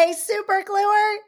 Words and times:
Hey, 0.00 0.14
super 0.14 0.62
gluer. 0.64 1.18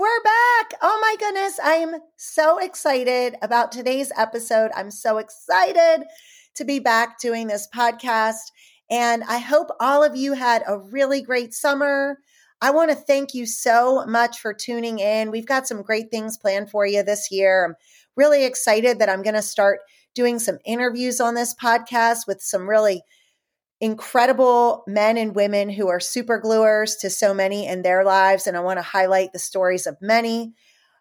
We're 0.00 0.22
back. 0.24 0.72
Oh 0.82 0.98
my 1.00 1.14
goodness. 1.16 1.60
I 1.60 1.74
am 1.74 1.94
so 2.16 2.58
excited 2.58 3.36
about 3.40 3.70
today's 3.70 4.10
episode. 4.16 4.72
I'm 4.74 4.90
so 4.90 5.18
excited 5.18 6.04
to 6.56 6.64
be 6.64 6.80
back 6.80 7.20
doing 7.20 7.46
this 7.46 7.68
podcast. 7.72 8.50
And 8.90 9.22
I 9.22 9.38
hope 9.38 9.68
all 9.78 10.02
of 10.02 10.16
you 10.16 10.32
had 10.32 10.64
a 10.66 10.76
really 10.76 11.22
great 11.22 11.54
summer. 11.54 12.18
I 12.60 12.72
want 12.72 12.90
to 12.90 12.96
thank 12.96 13.32
you 13.32 13.46
so 13.46 14.04
much 14.06 14.40
for 14.40 14.52
tuning 14.52 14.98
in. 14.98 15.30
We've 15.30 15.46
got 15.46 15.68
some 15.68 15.82
great 15.82 16.10
things 16.10 16.36
planned 16.36 16.68
for 16.68 16.84
you 16.84 17.04
this 17.04 17.28
year. 17.30 17.64
I'm 17.64 17.74
really 18.16 18.44
excited 18.44 18.98
that 18.98 19.08
I'm 19.08 19.22
going 19.22 19.36
to 19.36 19.40
start 19.40 19.78
doing 20.16 20.40
some 20.40 20.58
interviews 20.64 21.20
on 21.20 21.34
this 21.34 21.54
podcast 21.54 22.26
with 22.26 22.42
some 22.42 22.68
really 22.68 23.04
incredible 23.80 24.84
men 24.86 25.16
and 25.16 25.34
women 25.34 25.68
who 25.68 25.88
are 25.88 26.00
super 26.00 26.40
gluers 26.40 26.98
to 27.00 27.10
so 27.10 27.34
many 27.34 27.66
in 27.66 27.82
their 27.82 28.04
lives. 28.04 28.46
And 28.46 28.56
I 28.56 28.60
want 28.60 28.78
to 28.78 28.82
highlight 28.82 29.32
the 29.32 29.38
stories 29.38 29.86
of 29.86 29.96
many. 30.00 30.54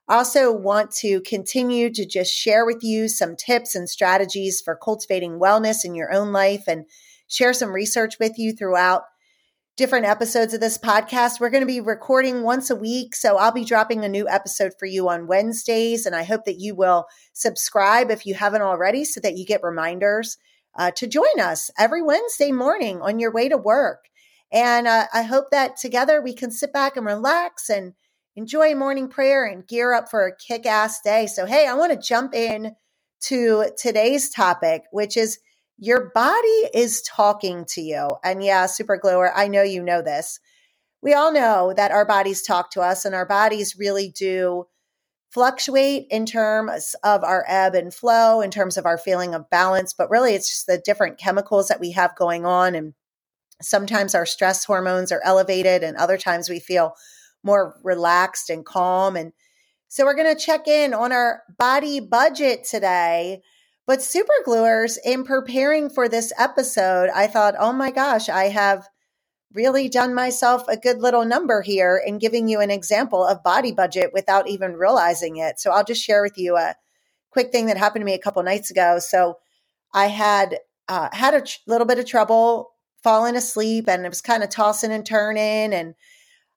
Also 0.07 0.51
want 0.51 0.91
to 0.91 1.21
continue 1.21 1.91
to 1.91 2.05
just 2.05 2.34
share 2.34 2.65
with 2.65 2.84
you 2.84 3.07
some 3.07 3.35
tips 3.35 3.75
and 3.75 3.89
strategies 3.89 4.61
for 4.61 4.75
cultivating 4.75 5.39
wellness 5.39 5.84
in 5.84 5.95
your 5.95 6.13
own 6.13 6.31
life 6.31 6.65
and 6.67 6.85
share 7.27 7.53
some 7.53 7.71
research 7.71 8.20
with 8.20 8.38
you 8.38 8.53
throughout 8.53 9.03
different 9.77 10.05
episodes 10.05 10.54
of 10.54 10.62
this 10.62 10.77
podcast. 10.77 11.39
We're 11.39 11.49
going 11.49 11.63
to 11.63 11.67
be 11.67 11.82
recording 11.82 12.43
once 12.43 12.70
a 12.70 12.76
week. 12.76 13.15
So 13.15 13.37
I'll 13.37 13.51
be 13.51 13.65
dropping 13.65 14.05
a 14.05 14.10
new 14.10 14.27
episode 14.29 14.73
for 14.77 14.85
you 14.85 15.10
on 15.10 15.27
Wednesdays. 15.27 16.05
And 16.05 16.15
I 16.15 16.23
hope 16.23 16.45
that 16.45 16.60
you 16.60 16.76
will 16.76 17.07
subscribe 17.34 18.12
if 18.12 18.26
you 18.26 18.35
haven't 18.35 18.62
already 18.62 19.04
so 19.05 19.20
that 19.21 19.37
you 19.37 19.45
get 19.45 19.63
reminders 19.63 20.37
uh, 20.76 20.91
to 20.91 21.07
join 21.07 21.40
us 21.40 21.71
every 21.77 22.01
Wednesday 22.01 22.51
morning 22.51 23.01
on 23.01 23.20
your 23.20 23.31
way 23.31 23.49
to 23.49 23.57
work. 23.57 24.05
And 24.51 24.87
uh, 24.87 25.07
I 25.13 25.23
hope 25.23 25.45
that 25.51 25.77
together 25.77 26.21
we 26.21 26.34
can 26.34 26.51
sit 26.51 26.71
back 26.71 26.98
and 26.98 27.05
relax 27.05 27.70
and 27.70 27.93
enjoy 28.35 28.76
morning 28.76 29.07
prayer 29.07 29.45
and 29.45 29.67
gear 29.67 29.93
up 29.93 30.09
for 30.09 30.26
a 30.26 30.35
kick 30.35 30.65
ass 30.65 31.01
day. 31.01 31.27
So, 31.27 31.45
hey, 31.45 31.67
I 31.67 31.73
want 31.73 31.91
to 31.93 32.07
jump 32.07 32.34
in 32.34 32.76
to 33.21 33.65
today's 33.77 34.29
topic, 34.29 34.84
which 34.91 35.17
is 35.17 35.40
your 35.77 36.12
body 36.13 36.70
is 36.73 37.01
talking 37.01 37.65
to 37.70 37.82
you. 37.82 38.07
And 38.23 38.43
yeah, 38.43 38.65
super 38.65 38.98
gluer, 38.98 39.32
I 39.35 39.48
know 39.48 39.63
you 39.63 39.82
know 39.84 40.01
this. 40.01 40.39
We 41.01 41.13
all 41.13 41.32
know 41.32 41.73
that 41.76 41.91
our 41.91 42.05
bodies 42.05 42.41
talk 42.41 42.71
to 42.71 42.82
us, 42.82 43.05
and 43.05 43.13
our 43.13 43.26
bodies 43.26 43.76
really 43.77 44.10
do 44.10 44.65
fluctuate 45.36 46.08
in 46.10 46.26
terms 46.26 46.96
of 47.04 47.22
our 47.22 47.44
ebb 47.50 47.76
and 47.76 47.94
flow, 47.94 48.40
in 48.40 48.50
terms 48.50 48.78
of 48.78 48.86
our 48.86 48.98
feeling 48.98 49.36
of 49.36 49.50
balance, 49.50 49.94
but 49.94 50.10
really 50.10 50.34
it's 50.34 50.48
just 50.48 50.66
the 50.66 50.78
different 50.78 51.18
chemicals 51.18 51.68
that 51.68 51.82
we 51.82 51.91
have 51.91 52.16
going 52.16 52.46
on. 52.46 52.74
And 52.74 52.94
sometimes 53.62 54.16
our 54.16 54.26
stress 54.26 54.63
hormones 54.63 55.12
are 55.12 55.20
elevated, 55.26 55.84
and 55.84 55.98
other 55.98 56.18
times 56.18 56.50
we 56.50 56.62
feel 56.62 56.94
more 57.44 57.78
relaxed 57.84 58.50
and 58.50 58.66
calm. 58.66 59.18
And 59.18 59.34
so 59.90 60.06
we're 60.06 60.16
going 60.16 60.34
to 60.34 60.41
check 60.41 60.70
in 60.70 60.94
on 60.94 61.12
our 61.12 61.41
body 61.60 62.00
budget 62.00 62.63
today. 62.63 63.41
But 63.86 64.02
super 64.02 64.34
gluers, 64.47 64.97
in 65.03 65.25
preparing 65.25 65.90
for 65.90 66.08
this 66.08 66.31
episode, 66.40 67.09
I 67.13 67.28
thought, 67.28 67.56
oh 67.59 67.74
my 67.74 67.91
gosh, 67.91 68.30
I 68.30 68.46
have 68.46 68.88
really 69.56 69.89
done 69.89 70.13
myself 70.13 70.67
a 70.67 70.78
good 70.78 71.00
little 71.00 71.25
number 71.25 71.61
here 71.61 72.01
in 72.06 72.19
giving 72.19 72.47
you 72.47 72.59
an 72.59 72.69
example 72.69 73.25
of 73.25 73.44
body 73.44 73.71
budget 73.71 74.11
without 74.13 74.47
even 74.47 74.73
realizing 74.73 75.38
it. 75.38 75.59
So 75.59 75.71
I'll 75.71 75.83
just 75.83 76.03
share 76.03 76.21
with 76.21 76.38
you 76.38 76.57
a 76.57 76.75
quick 77.31 77.51
thing 77.51 77.65
that 77.67 77.77
happened 77.77 78.01
to 78.01 78.05
me 78.05 78.13
a 78.13 78.19
couple 78.19 78.44
nights 78.44 78.69
ago. 78.69 78.99
So 78.99 79.38
I 79.94 80.07
had 80.07 80.59
uh, 80.88 81.09
had 81.11 81.33
a 81.33 81.44
little 81.65 81.88
bit 81.88 81.99
of 81.99 82.05
trouble 82.05 82.71
falling 83.01 83.35
asleep, 83.35 83.88
and 83.88 84.05
it 84.05 84.09
was 84.09 84.21
kind 84.21 84.44
of 84.44 84.49
tossing 84.49 84.91
and 84.91 85.05
turning, 85.05 85.73
and 85.73 85.95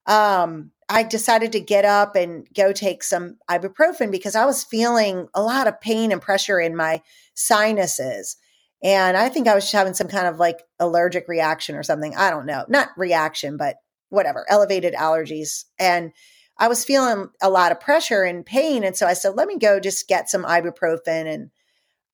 um, 0.06 0.72
I 0.88 1.02
decided 1.02 1.52
to 1.52 1.60
get 1.60 1.84
up 1.84 2.16
and 2.16 2.46
go 2.54 2.72
take 2.72 3.02
some 3.02 3.36
ibuprofen 3.50 4.10
because 4.10 4.34
I 4.34 4.46
was 4.46 4.64
feeling 4.64 5.28
a 5.34 5.42
lot 5.42 5.66
of 5.66 5.80
pain 5.80 6.10
and 6.10 6.22
pressure 6.22 6.58
in 6.58 6.74
my 6.74 7.02
sinuses. 7.34 8.36
And 8.82 9.16
I 9.16 9.28
think 9.28 9.48
I 9.48 9.54
was 9.54 9.70
having 9.70 9.94
some 9.94 10.08
kind 10.08 10.26
of 10.26 10.38
like 10.38 10.62
allergic 10.78 11.26
reaction 11.28 11.74
or 11.74 11.82
something. 11.82 12.16
I 12.16 12.30
don't 12.30 12.46
know. 12.46 12.64
Not 12.68 12.90
reaction, 12.96 13.56
but 13.56 13.76
whatever, 14.08 14.46
elevated 14.48 14.94
allergies. 14.94 15.64
And 15.78 16.12
I 16.56 16.68
was 16.68 16.84
feeling 16.84 17.28
a 17.42 17.50
lot 17.50 17.72
of 17.72 17.80
pressure 17.80 18.22
and 18.22 18.46
pain. 18.46 18.84
And 18.84 18.96
so 18.96 19.06
I 19.06 19.14
said, 19.14 19.36
let 19.36 19.48
me 19.48 19.58
go 19.58 19.80
just 19.80 20.08
get 20.08 20.30
some 20.30 20.44
ibuprofen 20.44 21.26
and 21.26 21.50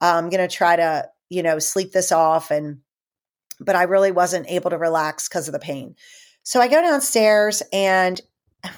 um, 0.01 0.25
I'm 0.25 0.31
going 0.31 0.47
to 0.47 0.55
try 0.55 0.77
to, 0.77 1.09
you 1.31 1.43
know, 1.43 1.59
sleep 1.59 1.93
this 1.93 2.13
off. 2.13 2.51
And, 2.51 2.81
but 3.61 3.77
I 3.77 3.85
really 3.85 4.11
wasn't 4.11 4.51
able 4.51 4.71
to 4.71 4.79
relax 4.79 5.29
because 5.29 5.49
of 5.49 5.53
the 5.53 5.59
pain. 5.59 5.97
So 6.43 6.61
I 6.61 6.69
go 6.69 6.83
downstairs 6.83 7.63
and 7.73 8.21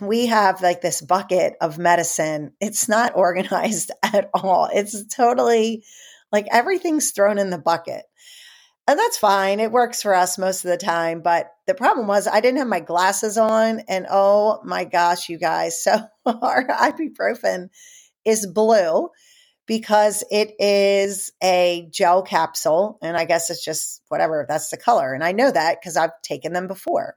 we 0.01 0.27
have 0.27 0.61
like 0.63 0.81
this 0.81 1.01
bucket 1.01 1.55
of 1.61 1.79
medicine. 1.79 2.53
It's 2.61 2.89
not 2.89 3.13
organized 3.17 3.91
at 4.03 4.31
all. 4.35 4.69
It's 4.73 5.07
totally 5.07 5.85
like 6.33 6.47
everything's 6.51 7.11
thrown 7.11 7.39
in 7.39 7.51
the 7.51 7.59
bucket. 7.59 8.05
And 8.89 8.99
that's 8.99 9.19
fine. 9.19 9.59
It 9.59 9.73
works 9.73 10.01
for 10.01 10.15
us 10.15 10.39
most 10.39 10.65
of 10.65 10.71
the 10.71 10.77
time. 10.77 11.21
But 11.21 11.51
the 11.67 11.75
problem 11.75 12.07
was 12.07 12.29
I 12.29 12.41
didn't 12.41 12.59
have 12.59 12.69
my 12.69 12.81
glasses 12.81 13.37
on. 13.37 13.81
And 13.89 14.07
oh 14.09 14.61
my 14.65 14.85
gosh, 14.85 15.29
you 15.29 15.39
guys. 15.39 15.85
So 16.27 16.41
our 16.43 16.67
ibuprofen 16.67 17.69
is 18.25 18.47
blue 18.47 19.09
because 19.67 20.25
it 20.31 20.55
is 20.59 21.33
a 21.43 21.89
gel 21.91 22.23
capsule. 22.23 22.99
And 23.03 23.17
I 23.17 23.25
guess 23.25 23.51
it's 23.51 23.65
just 23.65 24.03
whatever, 24.09 24.47
that's 24.49 24.71
the 24.71 24.77
color. 24.77 25.13
And 25.15 25.25
I 25.25 25.33
know 25.33 25.51
that 25.51 25.81
because 25.81 25.97
I've 25.97 26.21
taken 26.23 26.53
them 26.53 26.69
before. 26.69 27.17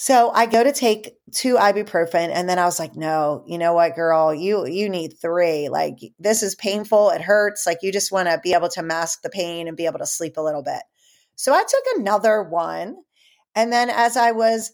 So 0.00 0.30
I 0.30 0.46
go 0.46 0.62
to 0.62 0.70
take 0.70 1.16
two 1.32 1.56
ibuprofen 1.56 2.30
and 2.32 2.48
then 2.48 2.56
I 2.56 2.66
was 2.66 2.78
like, 2.78 2.94
no, 2.94 3.42
you 3.48 3.58
know 3.58 3.72
what, 3.72 3.96
girl, 3.96 4.32
you 4.32 4.64
you 4.64 4.88
need 4.88 5.14
three. 5.20 5.68
Like 5.68 5.98
this 6.20 6.44
is 6.44 6.54
painful. 6.54 7.10
It 7.10 7.20
hurts. 7.20 7.66
Like 7.66 7.78
you 7.82 7.90
just 7.90 8.12
want 8.12 8.28
to 8.28 8.38
be 8.40 8.52
able 8.54 8.68
to 8.68 8.82
mask 8.84 9.22
the 9.22 9.28
pain 9.28 9.66
and 9.66 9.76
be 9.76 9.86
able 9.86 9.98
to 9.98 10.06
sleep 10.06 10.36
a 10.36 10.40
little 10.40 10.62
bit. 10.62 10.80
So 11.34 11.52
I 11.52 11.64
took 11.64 11.82
another 11.96 12.44
one. 12.44 12.94
And 13.56 13.72
then 13.72 13.90
as 13.90 14.16
I 14.16 14.30
was 14.30 14.70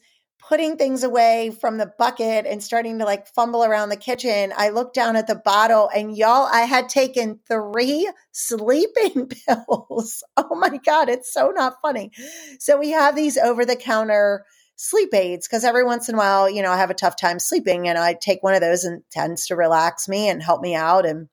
putting 0.46 0.76
things 0.76 1.04
away 1.04 1.56
from 1.58 1.78
the 1.78 1.90
bucket 1.98 2.44
and 2.44 2.62
starting 2.62 2.98
to 2.98 3.06
like 3.06 3.26
fumble 3.26 3.64
around 3.64 3.88
the 3.88 3.96
kitchen, 3.96 4.52
I 4.54 4.68
looked 4.68 4.94
down 4.94 5.16
at 5.16 5.26
the 5.26 5.36
bottle 5.42 5.88
and 5.96 6.14
y'all, 6.14 6.46
I 6.52 6.66
had 6.66 6.90
taken 6.90 7.40
three 7.48 8.06
sleeping 8.32 9.28
pills. 9.46 10.22
Oh 10.36 10.54
my 10.54 10.78
God, 10.84 11.08
it's 11.08 11.32
so 11.32 11.48
not 11.48 11.78
funny. 11.80 12.10
So 12.58 12.78
we 12.78 12.90
have 12.90 13.16
these 13.16 13.38
over 13.38 13.64
the 13.64 13.74
counter 13.74 14.44
sleep 14.76 15.14
aids 15.14 15.46
because 15.46 15.64
every 15.64 15.84
once 15.84 16.08
in 16.08 16.14
a 16.14 16.18
while, 16.18 16.48
you 16.50 16.62
know, 16.62 16.70
I 16.70 16.78
have 16.78 16.90
a 16.90 16.94
tough 16.94 17.16
time 17.16 17.38
sleeping 17.38 17.88
and 17.88 17.98
I 17.98 18.14
take 18.14 18.42
one 18.42 18.54
of 18.54 18.60
those 18.60 18.84
and 18.84 19.02
tends 19.10 19.46
to 19.46 19.56
relax 19.56 20.08
me 20.08 20.28
and 20.28 20.42
help 20.42 20.60
me 20.60 20.74
out. 20.74 21.06
And, 21.06 21.28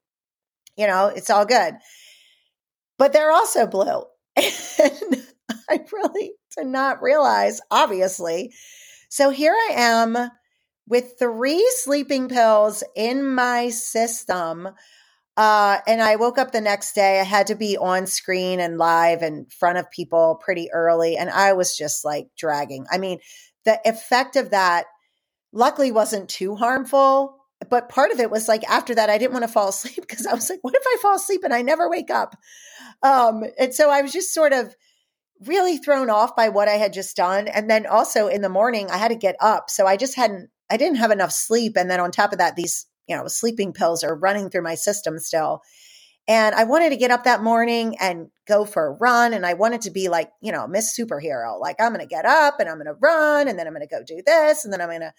you 0.78 0.88
know, 0.88 1.07
it's 1.07 1.29
all 1.29 1.46
good. 1.46 1.75
But 2.97 3.13
they're 3.13 3.31
also 3.31 3.68
blue. 3.68 4.03
And 4.79 5.24
I 5.69 5.85
really 5.91 6.34
did 6.57 6.68
not 6.68 7.02
realize, 7.02 7.62
obviously. 7.69 8.53
So 9.09 9.29
here 9.29 9.53
I 9.53 9.73
am 9.75 10.18
with 10.88 11.13
three 11.19 11.66
sleeping 11.75 12.29
pills 12.29 12.84
in 12.96 13.34
my 13.34 13.69
system 13.69 14.69
uh, 15.38 15.78
and 15.88 16.02
I 16.02 16.18
woke 16.18 16.38
up 16.38 16.52
the 16.52 16.62
next 16.62 16.94
day. 16.94 17.19
I 17.19 17.24
had 17.24 17.47
to 17.47 17.56
be 17.56 17.78
on 17.78 18.06
screen 18.06 18.59
and 18.59 18.78
live 18.78 19.22
in 19.22 19.46
front 19.46 19.78
of 19.78 19.90
people 19.90 20.40
pretty 20.44 20.70
early. 20.72 21.16
And 21.16 21.29
I 21.29 21.53
was 21.53 21.76
just 21.76 22.03
like 22.03 22.28
dragging. 22.38 22.85
I 22.91 22.97
mean, 22.97 23.20
the 23.64 23.79
effect 23.85 24.35
of 24.35 24.52
that 24.52 24.85
luckily 25.53 25.91
wasn't 25.91 26.29
too 26.29 26.55
harmful. 26.55 27.38
But 27.70 27.90
part 27.90 28.11
of 28.11 28.20
it 28.20 28.32
was 28.32 28.47
like 28.47 28.64
after 28.70 28.96
that, 28.96 29.09
I 29.09 29.17
didn't 29.17 29.34
want 29.34 29.44
to 29.44 29.52
fall 29.52 29.70
asleep 29.70 30.02
because 30.08 30.26
I 30.26 30.34
was 30.34 30.50
like, 30.50 30.59
what 30.64 30.76
if 30.76 30.84
I 30.85 30.97
fall 31.02 31.16
asleep 31.16 31.41
and 31.44 31.53
I 31.53 31.61
never 31.61 31.90
wake 31.90 32.09
up? 32.09 32.35
Um, 33.02 33.44
and 33.58 33.73
so 33.73 33.90
I 33.90 34.02
was 34.02 34.11
just 34.11 34.34
sort 34.34 34.52
of 34.53 34.76
really 35.46 35.78
thrown 35.78 36.09
off 36.09 36.35
by 36.35 36.50
what 36.50 36.67
I 36.67 36.73
had 36.73 36.94
just 36.94 37.16
done. 37.16 37.47
And 37.47 37.70
then 37.70 37.85
also 37.85 38.28
in 38.28 38.41
the 38.41 38.50
morning, 38.50 38.91
I 38.91 38.97
had 38.97 39.09
to 39.09 39.16
get 39.16 39.35
up. 39.40 39.70
So 39.70 39.88
I 39.88 39.97
just 39.97 40.16
hadn't, 40.16 40.50
I 40.70 40.78
didn't 40.78 40.97
have 40.97 41.11
enough 41.11 41.32
sleep. 41.32 41.78
And 41.78 41.90
then 41.90 42.00
on 42.00 42.11
top 42.11 42.32
of 42.32 42.38
that, 42.40 42.55
these 42.55 42.85
you 43.08 43.16
know, 43.16 43.28
sleeping 43.28 43.74
pills 43.74 44.03
are 44.03 44.16
running 44.16 44.50
through 44.50 44.64
my 44.64 44.76
system 44.76 45.20
still. 45.20 45.62
And 46.28 46.56
I 46.56 46.64
wanted 46.64 46.90
to 46.92 46.98
get 46.98 47.12
up 47.12 47.24
that 47.24 47.44
morning 47.44 47.98
and 48.00 48.30
go 48.48 48.64
for 48.64 48.88
a 48.88 48.92
run. 48.94 49.34
And 49.34 49.46
I 49.46 49.53
wanted 49.53 49.82
to 49.82 49.92
be 49.92 50.08
like, 50.08 50.32
you 50.42 50.52
know, 50.52 50.68
Miss 50.68 50.98
Superhero. 50.98 51.59
Like, 51.59 51.78
I'm 51.80 51.94
going 51.94 52.02
to 52.02 52.06
get 52.06 52.26
up 52.26 52.59
and 52.59 52.70
I'm 52.70 52.78
going 52.78 52.86
to 52.86 52.94
run 52.94 53.48
and 53.48 53.58
then 53.58 53.68
I'm 53.68 53.74
going 53.74 53.88
to 53.88 53.94
go 53.94 54.03
do 54.03 54.22
this. 54.26 54.64
And 54.64 54.72
then 54.72 54.82
I'm 54.82 54.90
going 54.90 55.02
to 55.02 55.14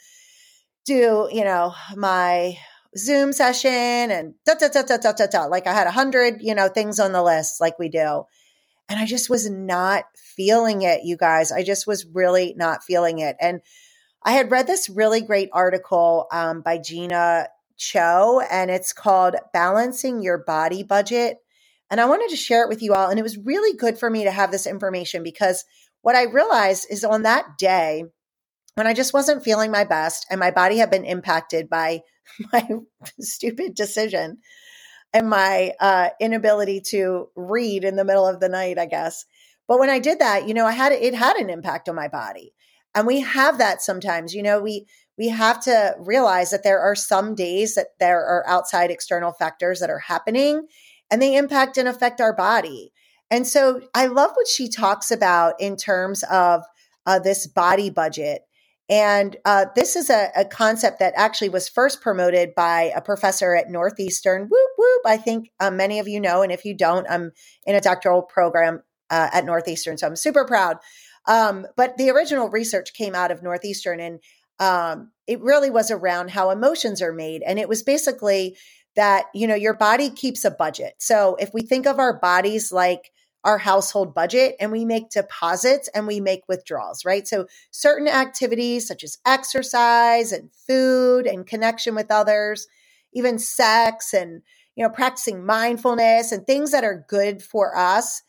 do, 0.86 1.28
you 1.32 1.44
know, 1.44 1.74
my 1.96 2.56
Zoom 2.96 3.32
session 3.32 3.70
and 3.70 4.34
da, 4.44 4.54
da, 4.54 4.68
da, 4.68 4.82
da, 4.82 4.96
da, 4.96 5.12
da, 5.12 5.26
da. 5.26 5.44
Like 5.46 5.66
I 5.66 5.72
had 5.72 5.86
a 5.86 5.92
hundred, 5.92 6.40
you 6.40 6.54
know, 6.54 6.68
things 6.68 7.00
on 7.00 7.12
the 7.12 7.22
list 7.22 7.60
like 7.60 7.78
we 7.78 7.88
do. 7.88 8.24
And 8.88 9.00
I 9.00 9.06
just 9.06 9.30
was 9.30 9.48
not 9.48 10.04
feeling 10.14 10.82
it, 10.82 11.00
you 11.04 11.16
guys. 11.16 11.50
I 11.50 11.62
just 11.62 11.86
was 11.86 12.04
really 12.06 12.54
not 12.56 12.84
feeling 12.84 13.20
it. 13.20 13.36
And 13.40 13.60
I 14.24 14.32
had 14.32 14.50
read 14.50 14.66
this 14.66 14.88
really 14.88 15.20
great 15.20 15.48
article 15.52 16.26
um, 16.30 16.60
by 16.62 16.78
Jeena 16.78 17.46
Cho, 17.82 18.40
and 18.50 18.70
it's 18.70 18.92
called 18.92 19.34
Balancing 19.52 20.22
Your 20.22 20.38
Body 20.38 20.82
Budget. 20.82 21.38
And 21.90 22.00
I 22.00 22.06
wanted 22.06 22.30
to 22.30 22.36
share 22.36 22.62
it 22.62 22.68
with 22.68 22.80
you 22.80 22.94
all. 22.94 23.10
And 23.10 23.18
it 23.18 23.24
was 23.24 23.36
really 23.36 23.76
good 23.76 23.98
for 23.98 24.08
me 24.08 24.24
to 24.24 24.30
have 24.30 24.50
this 24.50 24.66
information 24.66 25.22
because 25.22 25.64
what 26.00 26.14
I 26.14 26.24
realized 26.24 26.86
is 26.90 27.04
on 27.04 27.22
that 27.22 27.58
day, 27.58 28.04
when 28.74 28.86
I 28.86 28.94
just 28.94 29.12
wasn't 29.12 29.44
feeling 29.44 29.70
my 29.70 29.84
best 29.84 30.26
and 30.30 30.38
my 30.40 30.50
body 30.50 30.78
had 30.78 30.90
been 30.90 31.04
impacted 31.04 31.68
by 31.68 32.02
my 32.52 32.66
stupid 33.20 33.74
decision 33.74 34.38
and 35.12 35.28
my 35.28 35.72
uh, 35.80 36.10
inability 36.20 36.80
to 36.90 37.28
read 37.36 37.84
in 37.84 37.96
the 37.96 38.04
middle 38.04 38.26
of 38.26 38.40
the 38.40 38.48
night, 38.48 38.78
I 38.78 38.86
guess. 38.86 39.26
But 39.68 39.78
when 39.78 39.90
I 39.90 39.98
did 39.98 40.20
that, 40.20 40.48
you 40.48 40.54
know, 40.54 40.66
I 40.66 40.72
had 40.72 40.92
it 40.92 41.14
had 41.14 41.36
an 41.36 41.50
impact 41.50 41.88
on 41.88 41.94
my 41.94 42.08
body. 42.08 42.54
And 42.94 43.06
we 43.06 43.20
have 43.20 43.58
that 43.58 43.82
sometimes, 43.82 44.34
you 44.34 44.42
know, 44.42 44.60
we 44.60 44.86
we 45.18 45.28
have 45.28 45.60
to 45.62 45.94
realize 45.98 46.50
that 46.50 46.64
there 46.64 46.80
are 46.80 46.94
some 46.94 47.34
days 47.34 47.74
that 47.74 47.88
there 48.00 48.20
are 48.20 48.46
outside 48.46 48.90
external 48.90 49.32
factors 49.32 49.80
that 49.80 49.90
are 49.90 49.98
happening 49.98 50.66
and 51.10 51.20
they 51.20 51.36
impact 51.36 51.76
and 51.76 51.88
affect 51.88 52.20
our 52.20 52.34
body. 52.34 52.92
And 53.30 53.46
so 53.46 53.82
I 53.94 54.06
love 54.06 54.30
what 54.34 54.48
she 54.48 54.68
talks 54.68 55.10
about 55.10 55.60
in 55.60 55.76
terms 55.76 56.22
of 56.24 56.62
uh, 57.06 57.18
this 57.18 57.46
body 57.46 57.90
budget. 57.90 58.42
And 58.88 59.36
uh, 59.44 59.66
this 59.74 59.96
is 59.96 60.10
a, 60.10 60.30
a, 60.36 60.44
concept 60.44 60.98
that 60.98 61.14
actually 61.16 61.48
was 61.48 61.68
first 61.68 62.02
promoted 62.02 62.54
by 62.54 62.92
a 62.94 63.00
professor 63.00 63.54
at 63.54 63.70
Northeastern. 63.70 64.42
Whoop, 64.42 64.70
whoop. 64.76 65.02
I 65.06 65.16
think 65.16 65.50
uh, 65.60 65.70
many 65.70 65.98
of 65.98 66.08
you 66.08 66.20
know. 66.20 66.42
And 66.42 66.52
if 66.52 66.64
you 66.64 66.76
don't, 66.76 67.06
I'm 67.08 67.32
in 67.64 67.74
a 67.74 67.80
doctoral 67.80 68.22
program 68.22 68.82
uh, 69.08 69.30
at 69.32 69.46
Northeastern. 69.46 69.96
So 69.96 70.06
I'm 70.06 70.16
super 70.16 70.44
proud. 70.44 70.76
Um, 71.26 71.66
but 71.76 71.96
the 71.96 72.10
original 72.10 72.50
research 72.50 72.92
came 72.92 73.14
out 73.14 73.30
of 73.30 73.42
Northeastern 73.42 74.00
and 74.00 74.20
um, 74.58 75.10
it 75.26 75.40
really 75.40 75.70
was 75.70 75.90
around 75.90 76.30
how 76.30 76.50
emotions 76.50 77.02
are 77.02 77.12
made. 77.12 77.42
And 77.42 77.58
it 77.58 77.68
was 77.68 77.82
basically 77.82 78.56
that, 78.96 79.26
you 79.34 79.46
know, 79.46 79.54
your 79.54 79.74
body 79.74 80.10
keeps 80.10 80.44
a 80.44 80.50
budget. 80.50 80.94
So 80.98 81.36
if 81.38 81.52
we 81.54 81.62
think 81.62 81.86
of 81.86 81.98
our 81.98 82.18
bodies 82.18 82.72
like, 82.72 83.10
our 83.44 83.58
household 83.58 84.14
budget 84.14 84.54
and 84.60 84.70
we 84.70 84.84
make 84.84 85.10
deposits 85.10 85.88
and 85.94 86.06
we 86.06 86.20
make 86.20 86.42
withdrawals, 86.48 87.04
right? 87.04 87.26
So 87.26 87.46
certain 87.70 88.06
activities 88.06 88.86
such 88.86 89.02
as 89.02 89.18
exercise 89.26 90.32
and 90.32 90.50
food 90.66 91.26
and 91.26 91.46
connection 91.46 91.94
with 91.94 92.10
others, 92.10 92.68
even 93.12 93.38
sex 93.38 94.14
and 94.14 94.42
you 94.76 94.84
know 94.84 94.90
practicing 94.90 95.44
mindfulness 95.44 96.32
and 96.32 96.46
things 96.46 96.70
that 96.72 96.84
are 96.84 97.04
good 97.08 97.42
for 97.42 97.76
us 97.76 98.22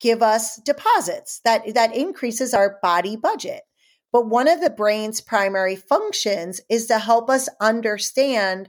give 0.00 0.22
us 0.22 0.56
deposits 0.56 1.40
that 1.44 1.62
that 1.74 1.94
increases 1.94 2.52
our 2.52 2.78
body 2.82 3.16
budget. 3.16 3.62
But 4.12 4.28
one 4.28 4.46
of 4.46 4.60
the 4.60 4.70
brain's 4.70 5.20
primary 5.20 5.74
functions 5.74 6.60
is 6.68 6.86
to 6.86 6.98
help 6.98 7.30
us 7.30 7.48
understand 7.60 8.68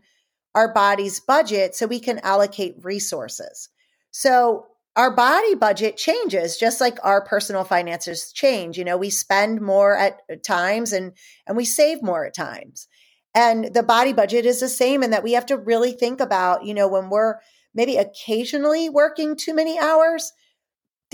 our 0.56 0.74
body's 0.74 1.20
budget 1.20 1.76
so 1.76 1.86
we 1.86 2.00
can 2.00 2.20
allocate 2.20 2.76
resources. 2.84 3.70
So 4.12 4.68
our 4.96 5.16
body 5.16 5.56
budget 5.56 5.98
changes 5.98 6.58
just 6.58 6.80
like 6.80 6.98
our 7.04 7.24
personal 7.26 7.64
finances 7.64 8.32
change 8.32 8.78
you 8.78 8.84
know 8.84 8.98
we 8.98 9.10
spend 9.10 9.62
more 9.62 9.98
at 9.98 10.22
uh, 10.32 10.36
times 10.46 10.94
and 10.94 11.14
and 11.48 11.58
we 11.58 11.66
save 11.66 12.04
more 12.04 12.26
at 12.26 12.36
times 12.36 12.88
and 13.34 13.74
the 13.74 13.84
body 13.84 14.14
budget 14.14 14.46
is 14.46 14.60
the 14.60 14.70
same 14.70 15.02
in 15.02 15.10
that 15.10 15.24
we 15.24 15.34
have 15.34 15.46
to 15.46 15.58
really 15.58 15.92
think 15.92 16.20
about 16.20 16.64
you 16.64 16.74
know 16.74 16.88
when 16.88 17.10
we're 17.10 17.36
maybe 17.74 17.98
occasionally 17.98 18.90
working 18.90 19.36
too 19.36 19.54
many 19.54 19.80
hours 19.80 20.32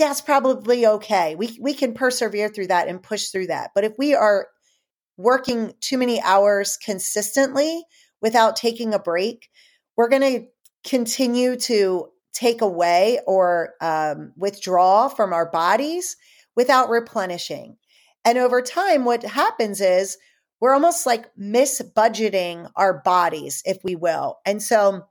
that's 0.00 0.20
probably 0.20 0.86
okay 0.86 1.36
we 1.36 1.56
we 1.60 1.74
can 1.74 1.94
persevere 1.94 2.48
through 2.48 2.66
that 2.66 2.88
and 2.88 3.02
push 3.02 3.28
through 3.28 3.46
that 3.46 3.70
but 3.74 3.84
if 3.84 3.92
we 3.98 4.14
are 4.14 4.48
working 5.16 5.72
too 5.80 5.98
many 5.98 6.20
hours 6.22 6.76
consistently 6.76 7.84
without 8.20 8.56
taking 8.56 8.92
a 8.92 8.98
break 8.98 9.48
we're 9.96 10.08
going 10.08 10.22
to 10.22 10.46
continue 10.88 11.56
to 11.56 12.08
take 12.32 12.60
away 12.60 13.20
or 13.26 13.74
um, 13.80 14.32
withdraw 14.36 15.08
from 15.08 15.32
our 15.32 15.50
bodies 15.50 16.16
without 16.56 16.88
replenishing. 16.88 17.76
And 18.24 18.38
over 18.38 18.62
time, 18.62 19.04
what 19.04 19.22
happens 19.22 19.80
is 19.80 20.16
we're 20.60 20.74
almost 20.74 21.06
like 21.06 21.34
misbudgeting 21.36 22.70
our 22.76 23.00
bodies, 23.02 23.62
if 23.64 23.78
we 23.82 23.96
will. 23.96 24.38
And 24.44 24.62
so 24.62 25.06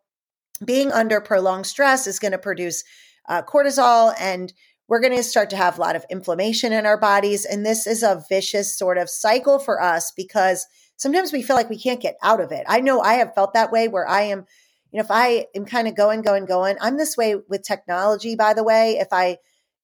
being 0.64 0.92
under 0.92 1.22
prolonged 1.22 1.66
stress 1.66 2.08
is 2.08 2.20
going 2.20 2.34
to 2.34 2.38
produce 2.38 2.84
uh, 3.28 3.42
cortisol 3.44 4.14
and 4.20 4.54
we're 4.90 5.00
going 5.00 5.16
to 5.16 5.24
start 5.24 5.52
to 5.52 5.56
have 5.56 5.78
a 5.78 5.82
lot 5.82 5.96
of 5.96 6.06
inflammation 6.10 6.74
in 6.74 6.86
our 6.86 7.00
bodies. 7.00 7.46
And 7.46 7.66
this 7.66 7.88
is 7.88 8.04
a 8.04 8.24
vicious 8.28 8.76
sort 8.76 8.98
of 8.98 9.10
cycle 9.10 9.60
for 9.60 9.82
us 9.82 10.12
because 10.12 10.68
sometimes 10.98 11.32
we 11.32 11.44
feel 11.44 11.56
like 11.56 11.70
we 11.70 11.80
can't 11.80 12.02
get 12.02 12.18
out 12.24 12.42
of 12.42 12.52
it. 12.52 12.66
I 12.68 12.82
know 12.82 13.00
I 13.00 13.14
have 13.14 13.36
felt 13.36 13.54
that 13.54 13.72
way 13.72 13.88
where 13.88 14.08
I 14.08 14.24
am 14.24 14.46
you 14.92 14.98
know, 14.98 15.04
if 15.04 15.12
I 15.12 15.46
am 15.54 15.66
kind 15.66 15.88
of 15.88 15.96
going, 15.96 16.22
going, 16.24 16.46
going, 16.46 16.76
I'm 16.82 16.98
this 16.98 17.16
way 17.16 17.36
with 17.36 17.62
technology, 17.62 18.36
by 18.36 18.56
the 18.56 18.64
way. 18.64 18.98
If 18.98 19.10
I 19.12 19.38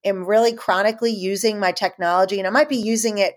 am 0.04 0.26
really 0.26 0.54
chronically 0.54 1.12
using 1.12 1.60
my 1.60 1.72
technology, 1.72 2.40
and 2.40 2.48
I 2.48 2.50
might 2.50 2.70
be 2.70 2.78
using 2.78 3.20
it 3.20 3.36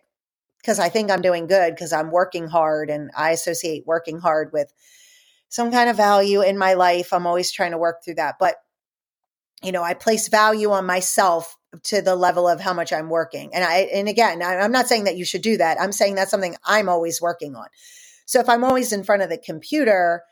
because 0.62 0.78
I 0.78 0.88
think 0.88 1.10
I'm 1.10 1.20
doing 1.20 1.46
good 1.46 1.74
because 1.74 1.92
I'm 1.92 2.10
working 2.10 2.48
hard 2.48 2.88
and 2.88 3.10
I 3.14 3.32
associate 3.32 3.86
working 3.86 4.18
hard 4.18 4.50
with 4.52 4.72
some 5.50 5.70
kind 5.70 5.90
of 5.90 5.96
value 5.96 6.40
in 6.40 6.56
my 6.56 6.72
life. 6.72 7.12
I'm 7.12 7.26
always 7.26 7.52
trying 7.52 7.72
to 7.72 7.78
work 7.78 8.02
through 8.02 8.14
that. 8.14 8.36
But, 8.40 8.56
you 9.62 9.72
know, 9.72 9.82
I 9.82 9.92
place 9.92 10.28
value 10.28 10.70
on 10.70 10.86
myself 10.86 11.57
to 11.84 12.02
the 12.02 12.16
level 12.16 12.48
of 12.48 12.60
how 12.60 12.72
much 12.72 12.92
I'm 12.92 13.10
working. 13.10 13.54
And 13.54 13.64
I, 13.64 13.80
and 13.92 14.08
again, 14.08 14.42
I'm 14.42 14.72
not 14.72 14.88
saying 14.88 15.04
that 15.04 15.16
you 15.16 15.24
should 15.24 15.42
do 15.42 15.58
that. 15.58 15.80
I'm 15.80 15.92
saying 15.92 16.14
that's 16.14 16.30
something 16.30 16.56
I'm 16.64 16.88
always 16.88 17.20
working 17.20 17.54
on. 17.54 17.66
So 18.26 18.40
if 18.40 18.48
I'm 18.48 18.64
always 18.64 18.92
in 18.92 19.04
front 19.04 19.22
of 19.22 19.28
the 19.28 19.38
computer, 19.38 20.22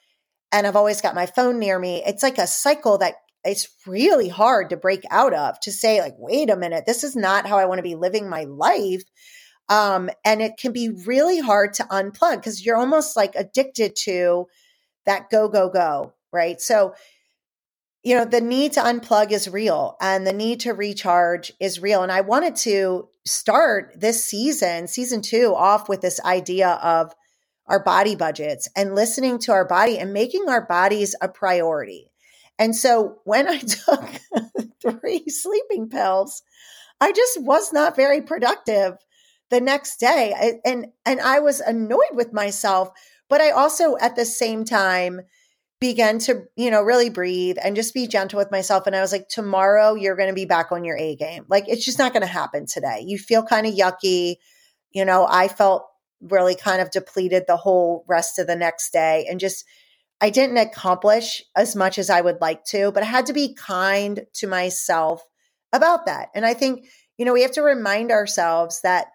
and 0.52 0.66
I've 0.66 0.76
always 0.76 1.00
got 1.00 1.14
my 1.14 1.26
phone 1.26 1.58
near 1.58 1.78
me. 1.78 2.02
It's 2.06 2.22
like 2.22 2.38
a 2.38 2.46
cycle 2.46 2.98
that 2.98 3.16
it's 3.46 3.68
really 3.86 4.28
hard 4.28 4.70
to 4.70 4.76
break 4.76 5.04
out 5.10 5.32
of 5.32 5.58
to 5.60 5.72
say 5.72 6.00
like 6.00 6.14
wait 6.18 6.50
a 6.50 6.56
minute 6.56 6.84
this 6.84 7.04
is 7.04 7.14
not 7.14 7.46
how 7.46 7.56
i 7.56 7.64
want 7.64 7.78
to 7.78 7.82
be 7.82 7.94
living 7.94 8.28
my 8.28 8.44
life 8.44 9.04
um, 9.68 10.10
and 10.24 10.40
it 10.40 10.56
can 10.58 10.72
be 10.72 10.90
really 11.06 11.40
hard 11.40 11.74
to 11.74 11.84
unplug 11.84 12.36
because 12.36 12.64
you're 12.64 12.76
almost 12.76 13.16
like 13.16 13.34
addicted 13.34 13.96
to 13.96 14.46
that 15.06 15.28
go 15.30 15.48
go 15.48 15.68
go 15.68 16.12
right 16.32 16.60
so 16.60 16.94
you 18.06 18.14
know 18.14 18.24
the 18.24 18.40
need 18.40 18.72
to 18.72 18.80
unplug 18.80 19.32
is 19.32 19.48
real 19.48 19.96
and 20.00 20.26
the 20.26 20.32
need 20.32 20.60
to 20.60 20.72
recharge 20.72 21.52
is 21.60 21.80
real 21.80 22.02
and 22.02 22.12
i 22.12 22.20
wanted 22.20 22.54
to 22.54 23.08
start 23.24 23.92
this 23.96 24.24
season 24.24 24.86
season 24.86 25.20
two 25.20 25.54
off 25.56 25.88
with 25.88 26.00
this 26.00 26.20
idea 26.20 26.68
of 26.82 27.12
our 27.68 27.82
body 27.82 28.14
budgets 28.14 28.68
and 28.76 28.94
listening 28.94 29.38
to 29.40 29.52
our 29.52 29.64
body 29.64 29.98
and 29.98 30.12
making 30.12 30.48
our 30.48 30.64
bodies 30.64 31.14
a 31.20 31.28
priority. 31.28 32.10
And 32.58 32.74
so 32.74 33.18
when 33.24 33.48
I 33.48 33.58
took 33.58 34.08
three 34.80 35.24
sleeping 35.28 35.88
pills, 35.88 36.42
I 37.00 37.12
just 37.12 37.42
was 37.42 37.72
not 37.72 37.96
very 37.96 38.22
productive 38.22 38.94
the 39.50 39.60
next 39.60 39.98
day. 39.98 40.58
And 40.64 40.86
and 41.04 41.20
I 41.20 41.40
was 41.40 41.60
annoyed 41.60 42.12
with 42.12 42.32
myself, 42.32 42.90
but 43.28 43.40
I 43.40 43.50
also 43.50 43.96
at 43.98 44.16
the 44.16 44.24
same 44.24 44.64
time 44.64 45.20
began 45.80 46.18
to, 46.20 46.44
you 46.56 46.70
know, 46.70 46.82
really 46.82 47.10
breathe 47.10 47.56
and 47.62 47.76
just 47.76 47.92
be 47.92 48.06
gentle 48.06 48.38
with 48.38 48.50
myself 48.50 48.86
and 48.86 48.96
I 48.96 49.00
was 49.00 49.12
like 49.12 49.28
tomorrow 49.28 49.94
you're 49.94 50.16
going 50.16 50.30
to 50.30 50.34
be 50.34 50.46
back 50.46 50.72
on 50.72 50.84
your 50.84 50.96
A 50.96 51.16
game. 51.16 51.44
Like 51.48 51.64
it's 51.68 51.84
just 51.84 51.98
not 51.98 52.12
going 52.12 52.22
to 52.22 52.26
happen 52.26 52.66
today. 52.66 53.04
You 53.06 53.18
feel 53.18 53.42
kind 53.42 53.66
of 53.66 53.74
yucky. 53.74 54.36
You 54.90 55.04
know, 55.04 55.26
I 55.28 55.48
felt 55.48 55.86
really 56.22 56.54
kind 56.54 56.80
of 56.80 56.90
depleted 56.90 57.44
the 57.46 57.58
whole 57.58 58.04
rest 58.08 58.38
of 58.38 58.46
the 58.46 58.56
next 58.56 58.90
day 58.92 59.26
and 59.28 59.38
just 59.38 59.64
I 60.20 60.30
didn't 60.30 60.56
accomplish 60.56 61.42
as 61.54 61.76
much 61.76 61.98
as 61.98 62.08
I 62.08 62.22
would 62.22 62.40
like 62.40 62.64
to, 62.66 62.90
but 62.90 63.02
I 63.02 63.06
had 63.06 63.26
to 63.26 63.34
be 63.34 63.54
kind 63.54 64.24
to 64.34 64.46
myself 64.46 65.22
about 65.74 66.06
that. 66.06 66.30
And 66.34 66.46
I 66.46 66.54
think, 66.54 66.86
you 67.18 67.26
know, 67.26 67.34
we 67.34 67.42
have 67.42 67.52
to 67.52 67.62
remind 67.62 68.10
ourselves 68.10 68.80
that 68.82 69.08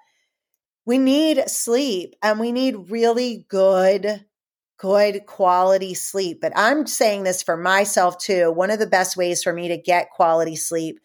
we 0.85 0.99
need 0.99 1.49
sleep 1.49 2.15
and 2.21 2.39
we 2.39 2.51
need 2.51 2.91
really 2.91 3.45
good 3.49 4.25
good 4.81 5.27
quality 5.27 5.93
sleep. 5.93 6.39
But 6.41 6.53
I'm 6.55 6.87
saying 6.87 7.23
this 7.23 7.43
for 7.43 7.55
myself 7.55 8.17
too. 8.17 8.51
One 8.51 8.71
of 8.71 8.79
the 8.79 8.87
best 8.87 9.15
ways 9.15 9.43
for 9.43 9.53
me 9.53 9.67
to 9.67 9.77
get 9.77 10.09
quality 10.09 10.55
sleep 10.55 10.99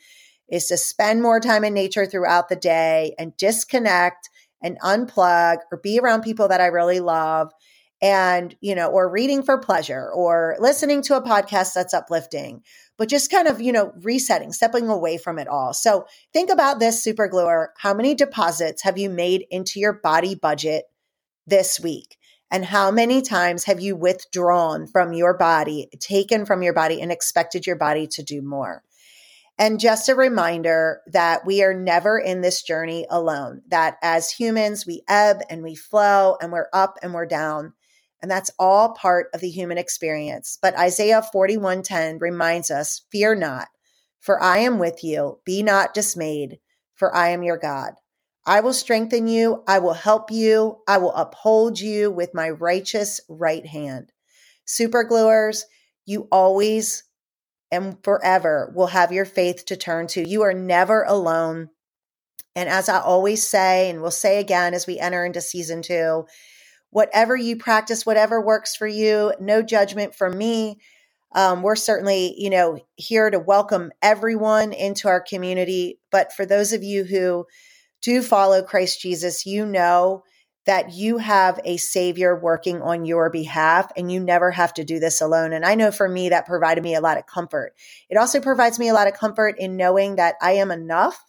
is 0.48 0.66
to 0.68 0.78
spend 0.78 1.20
more 1.20 1.40
time 1.40 1.62
in 1.62 1.74
nature 1.74 2.06
throughout 2.06 2.48
the 2.48 2.56
day 2.56 3.14
and 3.18 3.36
disconnect 3.36 4.30
and 4.62 4.80
unplug 4.80 5.58
or 5.70 5.78
be 5.82 5.98
around 5.98 6.22
people 6.22 6.48
that 6.48 6.60
I 6.62 6.66
really 6.66 7.00
love 7.00 7.52
and, 8.00 8.54
you 8.62 8.74
know, 8.74 8.88
or 8.88 9.10
reading 9.10 9.42
for 9.42 9.58
pleasure 9.58 10.10
or 10.10 10.56
listening 10.58 11.02
to 11.02 11.16
a 11.16 11.22
podcast 11.22 11.74
that's 11.74 11.94
uplifting, 11.94 12.62
but 12.96 13.10
just 13.10 13.30
kind 13.30 13.46
of, 13.46 13.60
you 13.60 13.72
know, 13.72 13.92
resetting, 14.02 14.52
stepping 14.52 14.88
away 14.88 15.18
from 15.18 15.38
it 15.38 15.48
all. 15.48 15.74
So 15.74 16.06
think 16.32 16.48
about 16.48 16.78
this 16.78 17.02
super 17.02 17.28
gluer. 17.28 17.72
How 17.76 17.92
many 17.92 18.14
deposits 18.14 18.82
have 18.84 18.96
you 18.96 19.10
made 19.10 19.44
into 19.50 19.80
your 19.80 19.94
body 19.94 20.34
budget 20.34 20.84
this 21.46 21.78
week? 21.78 22.16
And 22.50 22.64
how 22.64 22.90
many 22.90 23.22
times 23.22 23.64
have 23.64 23.80
you 23.80 23.96
withdrawn 23.96 24.86
from 24.86 25.12
your 25.12 25.36
body, 25.36 25.88
taken 25.98 26.46
from 26.46 26.62
your 26.62 26.72
body, 26.72 27.00
and 27.00 27.10
expected 27.10 27.66
your 27.66 27.76
body 27.76 28.06
to 28.08 28.22
do 28.22 28.40
more? 28.40 28.82
And 29.58 29.80
just 29.80 30.08
a 30.08 30.14
reminder 30.14 31.00
that 31.06 31.46
we 31.46 31.62
are 31.62 31.72
never 31.72 32.18
in 32.18 32.42
this 32.42 32.62
journey 32.62 33.06
alone, 33.08 33.62
that 33.68 33.96
as 34.02 34.30
humans, 34.30 34.86
we 34.86 35.02
ebb 35.08 35.38
and 35.48 35.62
we 35.62 35.74
flow 35.74 36.36
and 36.40 36.52
we're 36.52 36.68
up 36.72 36.98
and 37.02 37.14
we're 37.14 37.26
down. 37.26 37.72
And 38.20 38.30
that's 38.30 38.50
all 38.58 38.92
part 38.94 39.28
of 39.32 39.40
the 39.40 39.50
human 39.50 39.78
experience. 39.78 40.58
But 40.60 40.78
Isaiah 40.78 41.22
41:10 41.32 42.18
reminds 42.18 42.70
us, 42.70 43.02
"Fear 43.10 43.36
not, 43.36 43.68
for 44.20 44.42
I 44.42 44.58
am 44.58 44.78
with 44.78 45.02
you. 45.02 45.40
Be 45.44 45.62
not 45.62 45.94
dismayed, 45.94 46.58
for 46.94 47.14
I 47.14 47.30
am 47.30 47.42
your 47.42 47.56
God. 47.56 47.94
I 48.46 48.60
will 48.60 48.72
strengthen 48.72 49.26
you. 49.26 49.64
I 49.66 49.80
will 49.80 49.94
help 49.94 50.30
you. 50.30 50.78
I 50.86 50.98
will 50.98 51.14
uphold 51.14 51.80
you 51.80 52.10
with 52.10 52.32
my 52.32 52.48
righteous 52.48 53.20
right 53.28 53.66
hand. 53.66 54.12
Super 54.64 55.04
gluers, 55.04 55.64
you 56.06 56.28
always 56.30 57.02
and 57.72 57.96
forever 58.04 58.72
will 58.76 58.86
have 58.86 59.10
your 59.10 59.24
faith 59.24 59.64
to 59.66 59.76
turn 59.76 60.06
to. 60.06 60.28
You 60.28 60.42
are 60.42 60.54
never 60.54 61.02
alone. 61.02 61.70
And 62.54 62.68
as 62.68 62.88
I 62.88 63.00
always 63.00 63.46
say, 63.46 63.90
and 63.90 64.00
we'll 64.00 64.12
say 64.12 64.38
again 64.38 64.72
as 64.72 64.86
we 64.86 64.98
enter 65.00 65.24
into 65.24 65.40
season 65.40 65.82
two, 65.82 66.26
whatever 66.90 67.36
you 67.36 67.56
practice, 67.56 68.06
whatever 68.06 68.40
works 68.40 68.76
for 68.76 68.86
you, 68.86 69.34
no 69.40 69.62
judgment 69.62 70.14
from 70.14 70.38
me. 70.38 70.78
Um, 71.34 71.62
we're 71.62 71.76
certainly, 71.76 72.34
you 72.38 72.48
know, 72.48 72.78
here 72.94 73.28
to 73.28 73.38
welcome 73.38 73.90
everyone 74.00 74.72
into 74.72 75.08
our 75.08 75.20
community. 75.20 75.98
But 76.12 76.32
for 76.32 76.46
those 76.46 76.72
of 76.72 76.84
you 76.84 77.04
who 77.04 77.46
do 78.06 78.22
follow 78.22 78.62
Christ 78.62 79.00
Jesus, 79.00 79.46
you 79.46 79.66
know 79.66 80.22
that 80.64 80.92
you 80.92 81.18
have 81.18 81.58
a 81.64 81.76
savior 81.76 82.38
working 82.38 82.80
on 82.80 83.04
your 83.04 83.30
behalf 83.30 83.90
and 83.96 84.12
you 84.12 84.20
never 84.20 84.52
have 84.52 84.72
to 84.74 84.84
do 84.84 85.00
this 85.00 85.20
alone. 85.20 85.52
And 85.52 85.64
I 85.64 85.74
know 85.74 85.90
for 85.90 86.08
me, 86.08 86.28
that 86.28 86.46
provided 86.46 86.84
me 86.84 86.94
a 86.94 87.00
lot 87.00 87.18
of 87.18 87.26
comfort. 87.26 87.74
It 88.08 88.16
also 88.16 88.40
provides 88.40 88.78
me 88.78 88.88
a 88.88 88.94
lot 88.94 89.08
of 89.08 89.14
comfort 89.14 89.56
in 89.58 89.76
knowing 89.76 90.16
that 90.16 90.36
I 90.40 90.52
am 90.52 90.70
enough. 90.70 91.20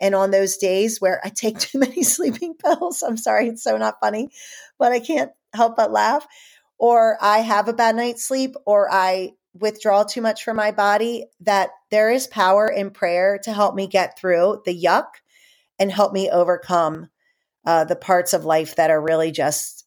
And 0.00 0.14
on 0.14 0.30
those 0.30 0.56
days 0.56 0.98
where 0.98 1.20
I 1.22 1.28
take 1.28 1.58
too 1.58 1.78
many 1.78 2.02
sleeping 2.02 2.54
pills, 2.54 3.02
I'm 3.02 3.18
sorry, 3.18 3.48
it's 3.48 3.62
so 3.62 3.76
not 3.76 4.00
funny, 4.00 4.30
but 4.78 4.92
I 4.92 5.00
can't 5.00 5.30
help 5.52 5.76
but 5.76 5.92
laugh, 5.92 6.26
or 6.78 7.18
I 7.20 7.40
have 7.40 7.68
a 7.68 7.74
bad 7.74 7.96
night's 7.96 8.24
sleep, 8.24 8.54
or 8.64 8.90
I 8.90 9.32
withdraw 9.52 10.04
too 10.04 10.22
much 10.22 10.42
from 10.42 10.56
my 10.56 10.72
body, 10.72 11.26
that 11.40 11.68
there 11.90 12.10
is 12.10 12.26
power 12.26 12.66
in 12.66 12.90
prayer 12.92 13.38
to 13.44 13.52
help 13.52 13.74
me 13.74 13.86
get 13.86 14.18
through 14.18 14.62
the 14.64 14.74
yuck 14.74 15.04
and 15.78 15.90
help 15.90 16.12
me 16.12 16.30
overcome 16.30 17.08
uh, 17.66 17.84
the 17.84 17.96
parts 17.96 18.32
of 18.32 18.44
life 18.44 18.76
that 18.76 18.90
are 18.90 19.00
really 19.00 19.30
just 19.30 19.84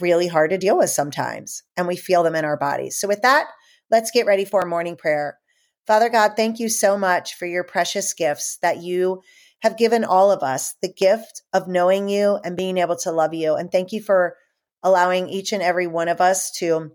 really 0.00 0.26
hard 0.26 0.50
to 0.50 0.58
deal 0.58 0.78
with 0.78 0.90
sometimes. 0.90 1.62
And 1.76 1.86
we 1.86 1.96
feel 1.96 2.22
them 2.22 2.34
in 2.34 2.44
our 2.44 2.56
bodies. 2.56 2.98
So, 2.98 3.08
with 3.08 3.22
that, 3.22 3.46
let's 3.90 4.10
get 4.10 4.26
ready 4.26 4.44
for 4.44 4.60
a 4.60 4.66
morning 4.66 4.96
prayer. 4.96 5.38
Father 5.86 6.08
God, 6.08 6.32
thank 6.34 6.58
you 6.58 6.68
so 6.68 6.96
much 6.96 7.34
for 7.34 7.46
your 7.46 7.64
precious 7.64 8.14
gifts 8.14 8.56
that 8.62 8.82
you 8.82 9.22
have 9.60 9.76
given 9.76 10.04
all 10.04 10.30
of 10.30 10.42
us 10.42 10.74
the 10.82 10.92
gift 10.92 11.42
of 11.52 11.68
knowing 11.68 12.08
you 12.08 12.38
and 12.42 12.56
being 12.56 12.78
able 12.78 12.96
to 12.96 13.12
love 13.12 13.34
you. 13.34 13.54
And 13.54 13.70
thank 13.70 13.92
you 13.92 14.02
for 14.02 14.36
allowing 14.82 15.28
each 15.28 15.52
and 15.52 15.62
every 15.62 15.86
one 15.86 16.08
of 16.08 16.20
us 16.20 16.50
to 16.52 16.92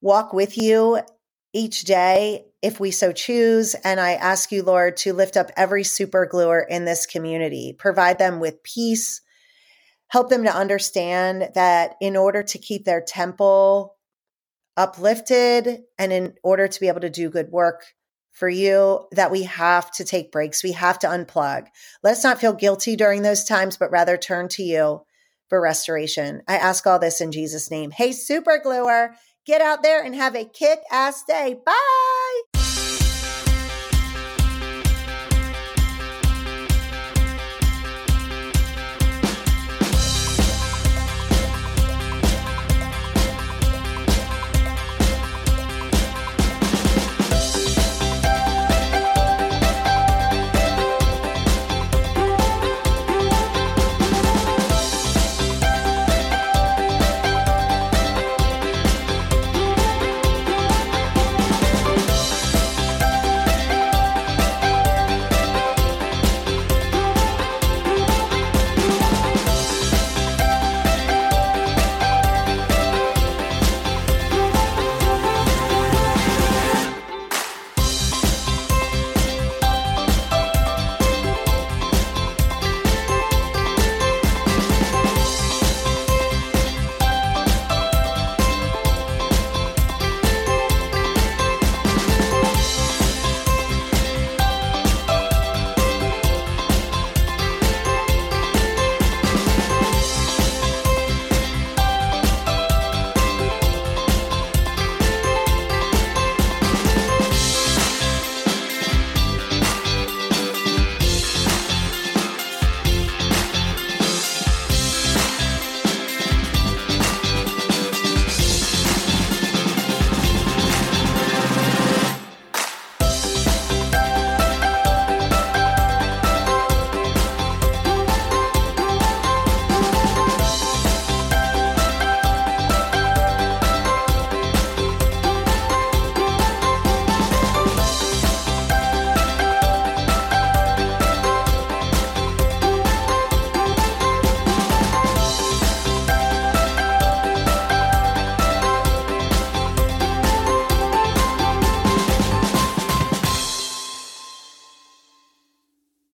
walk 0.00 0.32
with 0.32 0.58
you 0.58 1.00
each 1.52 1.84
day 1.84 2.44
if 2.64 2.80
we 2.80 2.90
so 2.90 3.12
choose. 3.12 3.74
And 3.84 4.00
I 4.00 4.12
ask 4.12 4.50
you, 4.50 4.62
Lord, 4.62 4.96
to 4.98 5.12
lift 5.12 5.36
up 5.36 5.50
every 5.54 5.84
super 5.84 6.24
gluer 6.24 6.62
in 6.62 6.86
this 6.86 7.04
community, 7.04 7.74
provide 7.78 8.18
them 8.18 8.40
with 8.40 8.62
peace, 8.62 9.20
help 10.08 10.30
them 10.30 10.44
to 10.44 10.56
understand 10.56 11.50
that 11.54 11.96
in 12.00 12.16
order 12.16 12.42
to 12.42 12.58
keep 12.58 12.86
their 12.86 13.02
temple 13.02 13.96
uplifted 14.78 15.82
and 15.98 16.10
in 16.10 16.34
order 16.42 16.66
to 16.66 16.80
be 16.80 16.88
able 16.88 17.02
to 17.02 17.10
do 17.10 17.28
good 17.28 17.50
work 17.50 17.84
for 18.32 18.48
you, 18.48 19.06
that 19.12 19.30
we 19.30 19.42
have 19.42 19.90
to 19.92 20.04
take 20.04 20.32
breaks. 20.32 20.64
We 20.64 20.72
have 20.72 20.98
to 21.00 21.06
unplug. 21.06 21.66
Let's 22.02 22.24
not 22.24 22.40
feel 22.40 22.54
guilty 22.54 22.96
during 22.96 23.20
those 23.20 23.44
times, 23.44 23.76
but 23.76 23.92
rather 23.92 24.16
turn 24.16 24.48
to 24.48 24.62
you 24.62 25.02
for 25.50 25.60
restoration. 25.60 26.40
I 26.48 26.56
ask 26.56 26.86
all 26.86 26.98
this 26.98 27.20
in 27.20 27.30
Jesus' 27.30 27.70
name. 27.70 27.90
Hey, 27.90 28.12
super 28.12 28.58
gluer. 28.58 29.14
Get 29.46 29.60
out 29.60 29.82
there 29.82 30.02
and 30.02 30.14
have 30.14 30.34
a 30.34 30.46
kick 30.46 30.80
ass 30.90 31.22
day. 31.24 31.56
Bye. 31.64 32.13